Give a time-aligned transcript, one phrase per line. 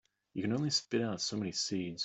[0.33, 1.99] You can only spit out so many seeds.